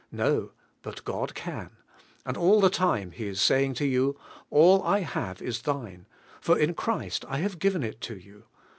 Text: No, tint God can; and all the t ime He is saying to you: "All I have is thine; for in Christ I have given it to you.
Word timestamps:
No, 0.11 0.49
tint 0.81 1.03
God 1.05 1.35
can; 1.35 1.77
and 2.25 2.35
all 2.35 2.59
the 2.59 2.71
t 2.71 2.83
ime 2.83 3.11
He 3.11 3.27
is 3.27 3.39
saying 3.39 3.75
to 3.75 3.85
you: 3.85 4.19
"All 4.49 4.81
I 4.81 5.01
have 5.01 5.43
is 5.43 5.61
thine; 5.61 6.07
for 6.39 6.57
in 6.57 6.73
Christ 6.73 7.23
I 7.27 7.37
have 7.37 7.59
given 7.59 7.83
it 7.83 8.01
to 8.01 8.17
you. 8.17 8.45